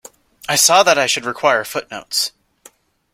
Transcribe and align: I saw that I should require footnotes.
I 0.49 0.55
saw 0.55 0.81
that 0.81 0.97
I 0.97 1.05
should 1.05 1.25
require 1.25 1.63
footnotes. 1.63 2.31